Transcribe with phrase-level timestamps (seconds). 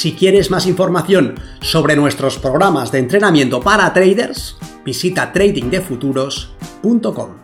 [0.00, 7.36] Si quieres más información sobre nuestros programas de entrenamiento para traders, visita tradingdefuturos.com.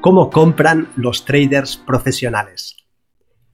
[0.00, 2.76] ¿Cómo compran los traders profesionales?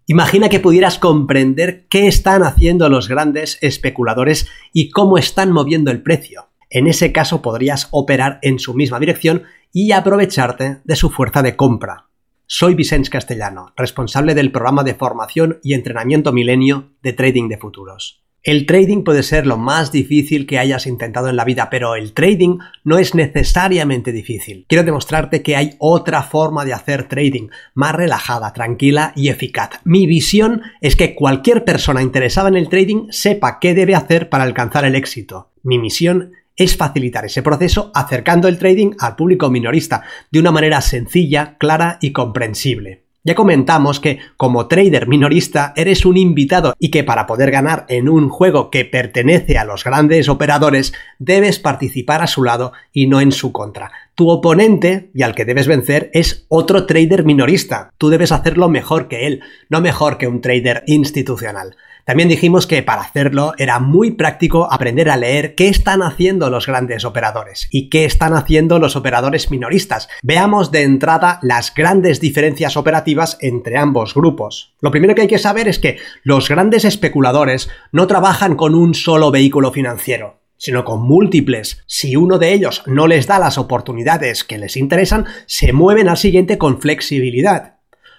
[0.04, 6.02] Imagina que pudieras comprender qué están haciendo los grandes especuladores y cómo están moviendo el
[6.02, 6.50] precio.
[6.68, 11.56] En ese caso podrías operar en su misma dirección y aprovecharte de su fuerza de
[11.56, 12.10] compra.
[12.48, 18.22] Soy Vicente Castellano, responsable del programa de formación y entrenamiento milenio de Trading de Futuros.
[18.44, 22.12] El trading puede ser lo más difícil que hayas intentado en la vida, pero el
[22.12, 24.64] trading no es necesariamente difícil.
[24.68, 29.80] Quiero demostrarte que hay otra forma de hacer trading, más relajada, tranquila y eficaz.
[29.82, 34.44] Mi visión es que cualquier persona interesada en el trading sepa qué debe hacer para
[34.44, 35.50] alcanzar el éxito.
[35.64, 40.80] Mi misión es facilitar ese proceso acercando el trading al público minorista de una manera
[40.80, 43.06] sencilla, clara y comprensible.
[43.26, 48.08] Ya comentamos que como trader minorista eres un invitado y que para poder ganar en
[48.08, 53.20] un juego que pertenece a los grandes operadores debes participar a su lado y no
[53.20, 53.90] en su contra.
[54.14, 57.90] Tu oponente y al que debes vencer es otro trader minorista.
[57.98, 61.74] Tú debes hacerlo mejor que él, no mejor que un trader institucional.
[62.06, 66.68] También dijimos que para hacerlo era muy práctico aprender a leer qué están haciendo los
[66.68, 70.08] grandes operadores y qué están haciendo los operadores minoristas.
[70.22, 74.76] Veamos de entrada las grandes diferencias operativas entre ambos grupos.
[74.80, 78.94] Lo primero que hay que saber es que los grandes especuladores no trabajan con un
[78.94, 81.82] solo vehículo financiero sino con múltiples.
[81.86, 86.16] Si uno de ellos no les da las oportunidades que les interesan, se mueven al
[86.16, 87.75] siguiente con flexibilidad.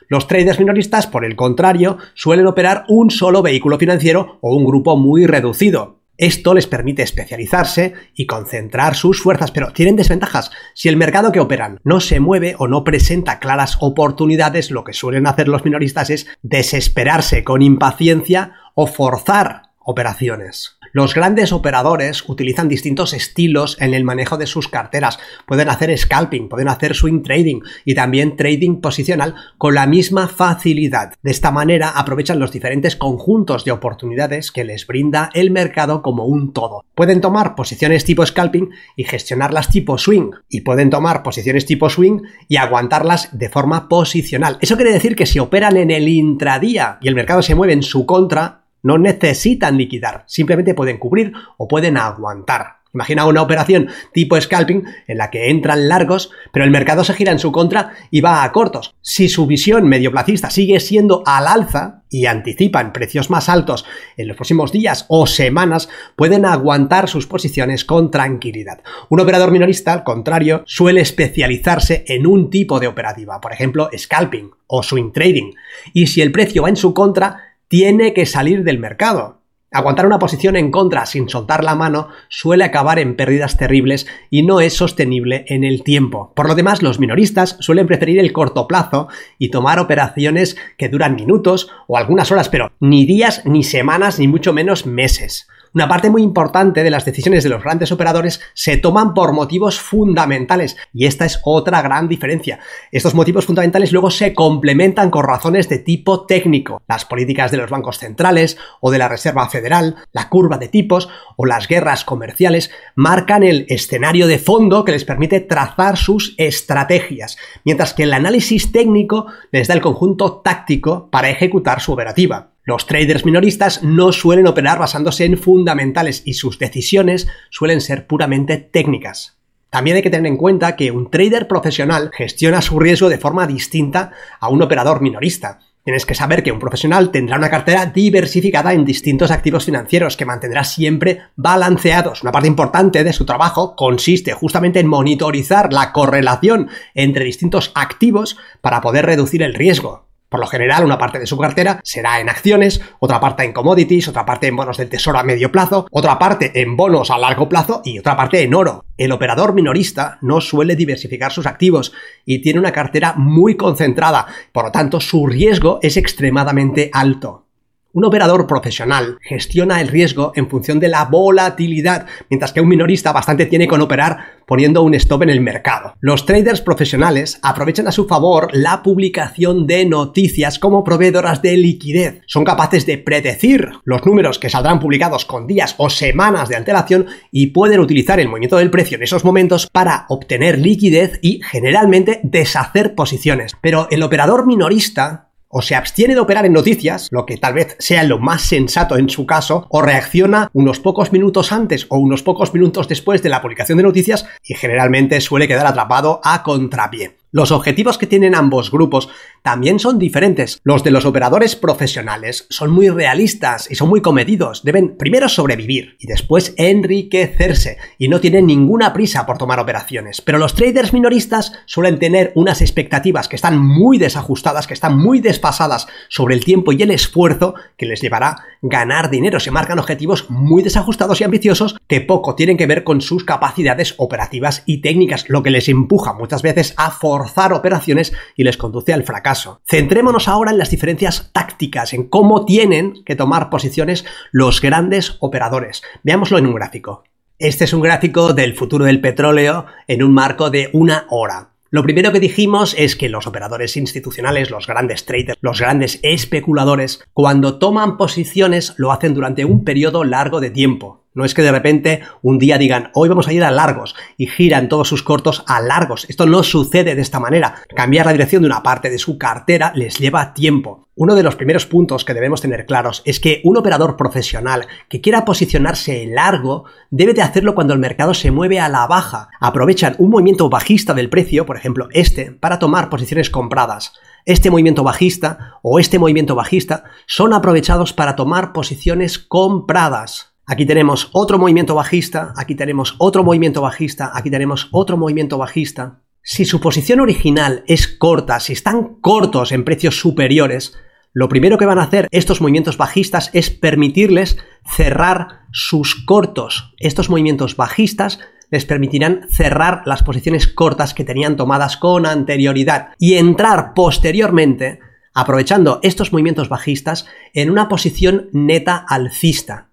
[0.07, 4.95] Los traders minoristas, por el contrario, suelen operar un solo vehículo financiero o un grupo
[4.95, 5.97] muy reducido.
[6.17, 10.49] Esto les permite especializarse y concentrar sus fuerzas, pero tienen desventajas.
[10.73, 14.93] Si el mercado que operan no se mueve o no presenta claras oportunidades, lo que
[14.93, 20.76] suelen hacer los minoristas es desesperarse con impaciencia o forzar operaciones.
[20.91, 25.19] Los grandes operadores utilizan distintos estilos en el manejo de sus carteras.
[25.45, 31.13] Pueden hacer scalping, pueden hacer swing trading y también trading posicional con la misma facilidad.
[31.21, 36.25] De esta manera aprovechan los diferentes conjuntos de oportunidades que les brinda el mercado como
[36.25, 36.85] un todo.
[36.95, 40.31] Pueden tomar posiciones tipo scalping y gestionarlas tipo swing.
[40.49, 44.57] Y pueden tomar posiciones tipo swing y aguantarlas de forma posicional.
[44.61, 47.83] Eso quiere decir que si operan en el intradía y el mercado se mueve en
[47.83, 52.77] su contra, no necesitan liquidar, simplemente pueden cubrir o pueden aguantar.
[52.97, 57.31] Imagina una operación tipo scalping en la que entran largos, pero el mercado se gira
[57.31, 58.95] en su contra y va a cortos.
[59.01, 64.35] Si su visión medioplacista sigue siendo al alza y anticipan precios más altos en los
[64.37, 68.81] próximos días o semanas, pueden aguantar sus posiciones con tranquilidad.
[69.09, 74.49] Un operador minorista, al contrario, suele especializarse en un tipo de operativa, por ejemplo, scalping
[74.65, 75.51] o swing trading.
[75.93, 79.41] Y si el precio va en su contra, tiene que salir del mercado.
[79.69, 84.43] Aguantar una posición en contra sin soltar la mano suele acabar en pérdidas terribles y
[84.43, 86.31] no es sostenible en el tiempo.
[86.35, 91.15] Por lo demás, los minoristas suelen preferir el corto plazo y tomar operaciones que duran
[91.15, 95.47] minutos o algunas horas, pero ni días, ni semanas, ni mucho menos meses.
[95.77, 99.79] Una parte muy importante de las decisiones de los grandes operadores se toman por motivos
[99.79, 102.57] fundamentales y esta es otra gran diferencia.
[102.91, 107.69] Estos motivos fundamentales luego se complementan con razones de tipo técnico, las políticas de los
[107.69, 112.71] bancos centrales o de la Reserva Federal, la curva de tipos o las guerras comerciales
[112.95, 118.71] marcan el escenario de fondo que les permite trazar sus estrategias, mientras que el análisis
[118.71, 122.56] técnico les da el conjunto táctico para ejecutar su operativa.
[122.67, 128.57] Los traders minoristas no suelen operar basándose en fundamentales y sus decisiones suelen ser puramente
[128.57, 129.37] técnicas.
[129.69, 133.47] También hay que tener en cuenta que un trader profesional gestiona su riesgo de forma
[133.47, 134.11] distinta
[134.41, 135.59] a un operador minorista.
[135.85, 140.25] Tienes que saber que un profesional tendrá una cartera diversificada en distintos activos financieros que
[140.25, 142.21] mantendrá siempre balanceados.
[142.21, 148.35] Una parte importante de su trabajo consiste justamente en monitorizar la correlación entre distintos activos
[148.59, 150.07] para poder reducir el riesgo.
[150.29, 154.09] Por lo general, una parte de su cartera será en acciones, otra parte en commodities,
[154.09, 157.47] otra parte en bonos del tesoro a medio plazo, otra parte en bonos a largo
[157.47, 158.85] plazo y otra parte en oro.
[158.97, 161.93] El operador minorista no suele diversificar sus activos
[162.25, 167.46] y tiene una cartera muy concentrada, por lo tanto su riesgo es extremadamente alto.
[167.93, 173.11] Un operador profesional gestiona el riesgo en función de la volatilidad, mientras que un minorista
[173.11, 175.93] bastante tiene con operar poniendo un stop en el mercado.
[175.99, 182.21] Los traders profesionales aprovechan a su favor la publicación de noticias como proveedoras de liquidez.
[182.27, 187.07] Son capaces de predecir los números que saldrán publicados con días o semanas de antelación
[187.31, 192.19] y pueden utilizar el movimiento del precio en esos momentos para obtener liquidez y generalmente
[192.23, 193.53] deshacer posiciones.
[193.61, 197.75] Pero el operador minorista o se abstiene de operar en noticias, lo que tal vez
[197.79, 202.23] sea lo más sensato en su caso, o reacciona unos pocos minutos antes o unos
[202.23, 207.17] pocos minutos después de la publicación de noticias y generalmente suele quedar atrapado a contrapié.
[207.31, 209.09] Los objetivos que tienen ambos grupos
[209.47, 210.59] también son diferentes.
[210.65, 214.65] Los de los operadores profesionales son muy realistas y son muy comedidos.
[214.65, 220.19] Deben primero sobrevivir y después enriquecerse y no tienen ninguna prisa por tomar operaciones.
[220.19, 225.21] Pero los traders minoristas suelen tener unas expectativas que están muy desajustadas, que están muy
[225.21, 229.39] desfasadas sobre el tiempo y el esfuerzo que les llevará ganar dinero.
[229.39, 233.95] Se marcan objetivos muy desajustados y ambiciosos que poco tienen que ver con sus capacidades
[233.95, 238.91] operativas y técnicas, lo que les empuja muchas veces a forzar operaciones y les conduce
[238.91, 239.36] al fracaso.
[239.65, 245.81] Centrémonos ahora en las diferencias tácticas, en cómo tienen que tomar posiciones los grandes operadores.
[246.03, 247.03] Veámoslo en un gráfico.
[247.39, 251.51] Este es un gráfico del futuro del petróleo en un marco de una hora.
[251.69, 257.03] Lo primero que dijimos es que los operadores institucionales, los grandes traders, los grandes especuladores,
[257.11, 261.03] cuando toman posiciones lo hacen durante un periodo largo de tiempo.
[261.17, 264.27] No es que de repente un día digan, hoy vamos a ir a largos y
[264.27, 266.05] giran todos sus cortos a largos.
[266.09, 267.55] Esto no sucede de esta manera.
[267.75, 270.89] Cambiar la dirección de una parte de su cartera les lleva tiempo.
[270.93, 275.01] Uno de los primeros puntos que debemos tener claros es que un operador profesional que
[275.01, 279.29] quiera posicionarse largo debe de hacerlo cuando el mercado se mueve a la baja.
[279.39, 283.93] Aprovechan un movimiento bajista del precio, por ejemplo este, para tomar posiciones compradas
[284.25, 290.36] este movimiento bajista o este movimiento bajista son aprovechados para tomar posiciones compradas.
[290.49, 295.99] Aquí tenemos otro movimiento bajista, aquí tenemos otro movimiento bajista, aquí tenemos otro movimiento bajista.
[296.23, 300.73] Si su posición original es corta, si están cortos en precios superiores,
[301.11, 306.73] lo primero que van a hacer estos movimientos bajistas es permitirles cerrar sus cortos.
[306.77, 313.15] Estos movimientos bajistas les permitirán cerrar las posiciones cortas que tenían tomadas con anterioridad y
[313.15, 314.79] entrar posteriormente,
[315.13, 319.66] aprovechando estos movimientos bajistas, en una posición neta alcista.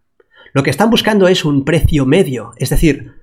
[0.55, 3.17] Lo que están buscando es un precio medio, es decir,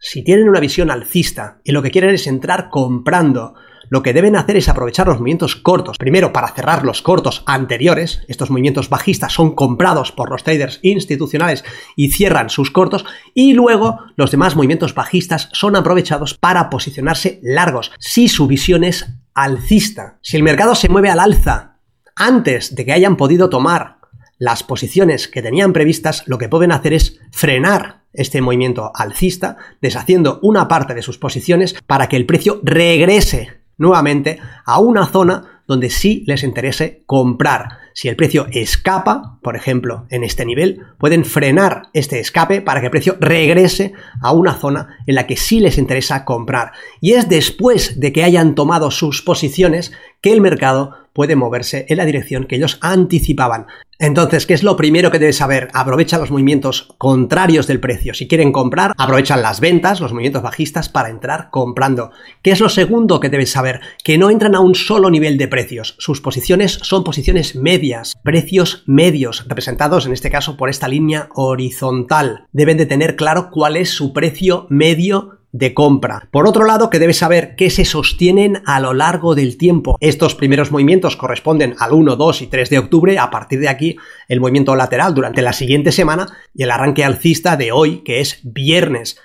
[0.00, 3.54] si tienen una visión alcista y lo que quieren es entrar comprando,
[3.88, 8.24] lo que deben hacer es aprovechar los movimientos cortos, primero para cerrar los cortos anteriores,
[8.26, 11.64] estos movimientos bajistas son comprados por los traders institucionales
[11.94, 17.92] y cierran sus cortos, y luego los demás movimientos bajistas son aprovechados para posicionarse largos,
[18.00, 20.18] si su visión es alcista.
[20.20, 21.76] Si el mercado se mueve al alza
[22.16, 24.01] antes de que hayan podido tomar
[24.38, 30.38] las posiciones que tenían previstas, lo que pueden hacer es frenar este movimiento alcista, deshaciendo
[30.42, 35.90] una parte de sus posiciones para que el precio regrese nuevamente a una zona donde
[35.90, 37.78] sí les interese comprar.
[37.94, 42.86] Si el precio escapa, por ejemplo, en este nivel, pueden frenar este escape para que
[42.86, 46.72] el precio regrese a una zona en la que sí les interesa comprar.
[47.00, 51.98] Y es después de que hayan tomado sus posiciones que el mercado puede moverse en
[51.98, 53.66] la dirección que ellos anticipaban.
[54.02, 55.68] Entonces, ¿qué es lo primero que debes saber?
[55.74, 58.14] Aprovecha los movimientos contrarios del precio.
[58.14, 62.10] Si quieren comprar, aprovechan las ventas, los movimientos bajistas para entrar comprando.
[62.42, 63.80] ¿Qué es lo segundo que debes saber?
[64.02, 65.94] Que no entran a un solo nivel de precios.
[66.00, 72.48] Sus posiciones son posiciones medias, precios medios, representados en este caso por esta línea horizontal.
[72.50, 76.28] Deben de tener claro cuál es su precio medio de compra.
[76.30, 79.98] Por otro lado, que debes saber que se sostienen a lo largo del tiempo.
[80.00, 83.18] Estos primeros movimientos corresponden al 1, 2 y 3 de octubre.
[83.18, 83.96] A partir de aquí,
[84.28, 88.40] el movimiento lateral durante la siguiente semana y el arranque alcista de hoy, que es
[88.42, 89.18] viernes.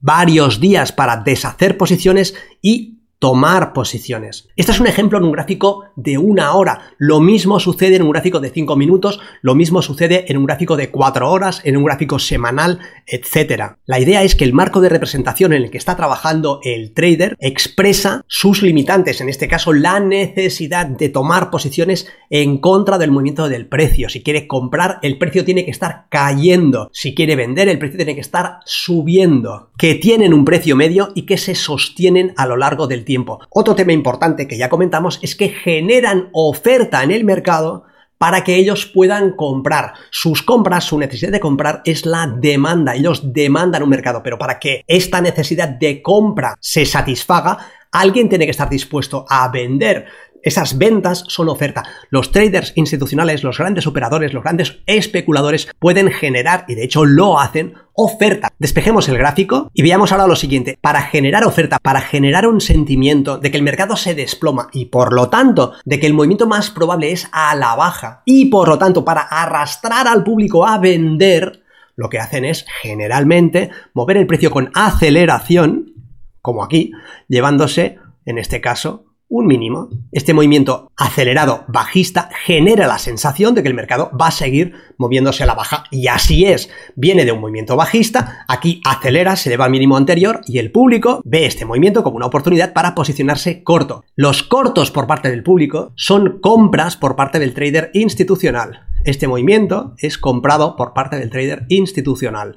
[0.00, 2.93] Varios días para deshacer posiciones y
[3.24, 4.50] tomar posiciones.
[4.54, 6.92] Este es un ejemplo en un gráfico de una hora.
[6.98, 10.76] Lo mismo sucede en un gráfico de 5 minutos, lo mismo sucede en un gráfico
[10.76, 13.76] de 4 horas, en un gráfico semanal, etc.
[13.86, 17.34] La idea es que el marco de representación en el que está trabajando el trader
[17.40, 23.48] expresa sus limitantes, en este caso la necesidad de tomar posiciones en contra del movimiento
[23.48, 24.10] del precio.
[24.10, 26.90] Si quiere comprar, el precio tiene que estar cayendo.
[26.92, 29.70] Si quiere vender, el precio tiene que estar subiendo.
[29.78, 33.13] Que tienen un precio medio y que se sostienen a lo largo del tiempo
[33.50, 37.84] Otro tema importante que ya comentamos es que generan oferta en el mercado
[38.18, 39.92] para que ellos puedan comprar.
[40.10, 42.94] Sus compras, su necesidad de comprar es la demanda.
[42.94, 47.58] Ellos demandan un mercado, pero para que esta necesidad de compra se satisfaga,
[47.92, 50.06] alguien tiene que estar dispuesto a vender.
[50.44, 51.84] Esas ventas son oferta.
[52.10, 57.40] Los traders institucionales, los grandes operadores, los grandes especuladores pueden generar, y de hecho lo
[57.40, 58.52] hacen, oferta.
[58.58, 60.76] Despejemos el gráfico y veamos ahora lo siguiente.
[60.80, 65.14] Para generar oferta, para generar un sentimiento de que el mercado se desploma y por
[65.14, 68.76] lo tanto de que el movimiento más probable es a la baja y por lo
[68.76, 71.62] tanto para arrastrar al público a vender,
[71.96, 75.94] lo que hacen es generalmente mover el precio con aceleración,
[76.42, 76.92] como aquí,
[77.28, 79.88] llevándose, en este caso, un mínimo.
[80.12, 85.42] Este movimiento acelerado bajista genera la sensación de que el mercado va a seguir moviéndose
[85.42, 85.84] a la baja.
[85.90, 86.70] Y así es.
[86.94, 91.20] Viene de un movimiento bajista, aquí acelera, se eleva al mínimo anterior y el público
[91.24, 94.04] ve este movimiento como una oportunidad para posicionarse corto.
[94.14, 98.86] Los cortos por parte del público son compras por parte del trader institucional.
[99.04, 102.54] Este movimiento es comprado por parte del trader institucional.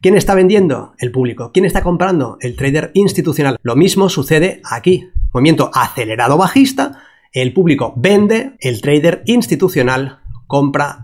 [0.00, 0.94] ¿Quién está vendiendo?
[0.98, 1.52] El público.
[1.52, 2.36] ¿Quién está comprando?
[2.40, 3.58] El trader institucional.
[3.62, 7.02] Lo mismo sucede aquí movimiento acelerado bajista,
[7.32, 11.02] el público vende, el trader institucional compra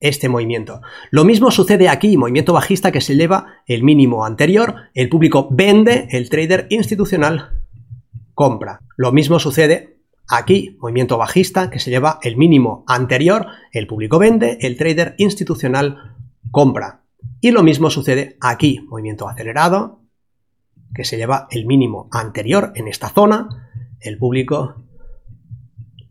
[0.00, 0.82] este movimiento.
[1.10, 6.08] Lo mismo sucede aquí, movimiento bajista que se lleva el mínimo anterior, el público vende,
[6.10, 7.60] el trader institucional
[8.34, 8.80] compra.
[8.96, 9.96] Lo mismo sucede
[10.28, 16.16] aquí, movimiento bajista que se lleva el mínimo anterior, el público vende, el trader institucional
[16.50, 17.02] compra.
[17.40, 20.01] Y lo mismo sucede aquí, movimiento acelerado
[20.94, 23.48] que se lleva el mínimo anterior en esta zona,
[24.00, 24.84] el público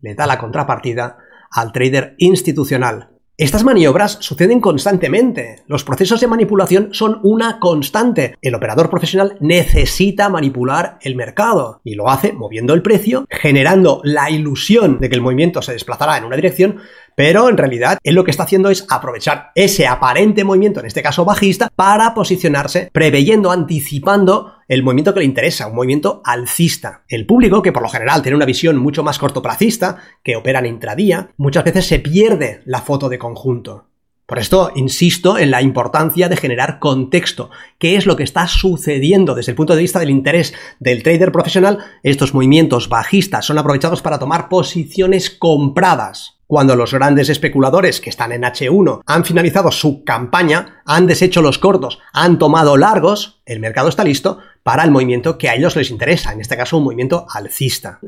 [0.02, 1.18] le da la contrapartida
[1.52, 3.12] al trader institucional.
[3.42, 5.64] Estas maniobras suceden constantemente.
[5.66, 8.36] Los procesos de manipulación son una constante.
[8.40, 14.30] El operador profesional necesita manipular el mercado y lo hace moviendo el precio, generando la
[14.30, 16.82] ilusión de que el movimiento se desplazará en una dirección,
[17.16, 21.02] pero en realidad él lo que está haciendo es aprovechar ese aparente movimiento, en este
[21.02, 27.04] caso bajista, para posicionarse, preveyendo, anticipando el movimiento que le interesa, un movimiento alcista.
[27.10, 30.68] El público, que por lo general tiene una visión mucho más cortoplacista, que opera en
[30.68, 33.91] intradía, muchas veces se pierde la foto de conjunto.
[34.32, 37.50] Por esto insisto en la importancia de generar contexto.
[37.78, 41.34] ¿Qué es lo que está sucediendo desde el punto de vista del interés del trader
[41.34, 41.80] profesional?
[42.02, 46.38] Estos movimientos bajistas son aprovechados para tomar posiciones compradas.
[46.48, 51.58] Cuando los grandes especuladores que están en H1 han finalizado su campaña, han deshecho los
[51.58, 55.92] cortos, han tomado largos, el mercado está listo para el movimiento que a ellos les
[55.92, 58.00] interesa, en este caso un movimiento alcista.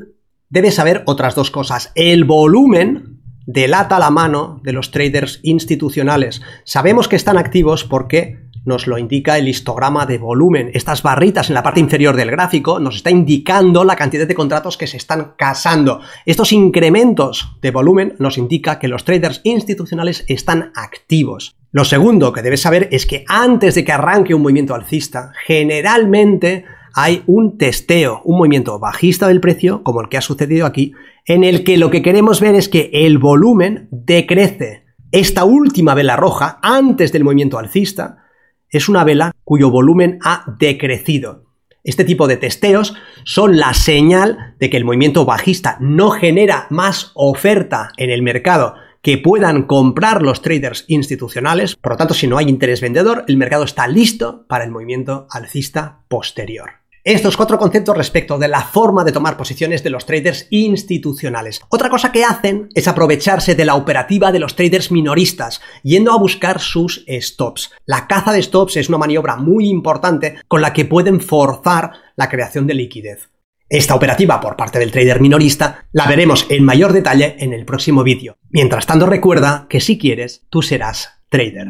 [0.48, 1.92] Debes saber otras dos cosas.
[1.94, 6.42] El volumen delata la mano de los traders institucionales.
[6.64, 10.70] Sabemos que están activos porque nos lo indica el histograma de volumen.
[10.74, 14.76] Estas barritas en la parte inferior del gráfico nos está indicando la cantidad de contratos
[14.76, 16.00] que se están casando.
[16.24, 21.54] Estos incrementos de volumen nos indica que los traders institucionales están activos.
[21.72, 26.64] Lo segundo que debes saber es que antes de que arranque un movimiento alcista, generalmente
[26.94, 30.92] hay un testeo, un movimiento bajista del precio, como el que ha sucedido aquí,
[31.26, 34.84] en el que lo que queremos ver es que el volumen decrece.
[35.10, 38.24] Esta última vela roja, antes del movimiento alcista,
[38.68, 41.44] es una vela cuyo volumen ha decrecido.
[41.82, 47.12] Este tipo de testeos son la señal de que el movimiento bajista no genera más
[47.14, 51.76] oferta en el mercado que puedan comprar los traders institucionales.
[51.76, 55.26] Por lo tanto, si no hay interés vendedor, el mercado está listo para el movimiento
[55.30, 56.83] alcista posterior.
[57.04, 61.60] Estos cuatro conceptos respecto de la forma de tomar posiciones de los traders institucionales.
[61.68, 66.18] Otra cosa que hacen es aprovecharse de la operativa de los traders minoristas, yendo a
[66.18, 67.72] buscar sus stops.
[67.84, 72.30] La caza de stops es una maniobra muy importante con la que pueden forzar la
[72.30, 73.28] creación de liquidez.
[73.68, 78.02] Esta operativa por parte del trader minorista la veremos en mayor detalle en el próximo
[78.02, 78.38] vídeo.
[78.48, 81.68] Mientras tanto recuerda que si quieres, tú serás trader.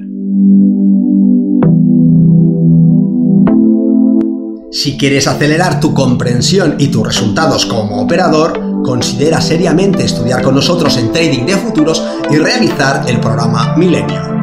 [4.75, 10.97] Si quieres acelerar tu comprensión y tus resultados como operador, considera seriamente estudiar con nosotros
[10.97, 14.34] en Trading de Futuros y realizar el programa Milenio.